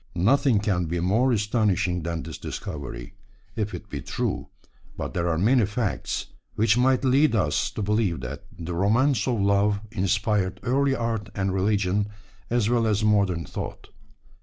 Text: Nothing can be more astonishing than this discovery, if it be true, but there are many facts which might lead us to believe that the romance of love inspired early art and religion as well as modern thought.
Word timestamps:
Nothing 0.15 0.57
can 0.59 0.85
be 0.85 0.99
more 0.99 1.31
astonishing 1.31 2.01
than 2.01 2.23
this 2.23 2.39
discovery, 2.39 3.13
if 3.55 3.75
it 3.75 3.87
be 3.87 4.01
true, 4.01 4.47
but 4.97 5.13
there 5.13 5.29
are 5.29 5.37
many 5.37 5.63
facts 5.67 6.25
which 6.55 6.75
might 6.75 7.05
lead 7.05 7.35
us 7.35 7.69
to 7.69 7.83
believe 7.83 8.21
that 8.21 8.43
the 8.57 8.73
romance 8.73 9.27
of 9.27 9.39
love 9.39 9.79
inspired 9.91 10.59
early 10.63 10.95
art 10.95 11.29
and 11.35 11.53
religion 11.53 12.07
as 12.49 12.67
well 12.67 12.87
as 12.87 13.03
modern 13.03 13.45
thought. 13.45 13.89